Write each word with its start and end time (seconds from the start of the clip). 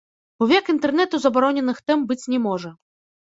У 0.43 0.45
век 0.51 0.71
інтэрнэту 0.73 1.19
забароненых 1.25 1.83
тэм 1.91 1.99
быць 2.13 2.27
не 2.35 2.39
можа. 2.49 2.73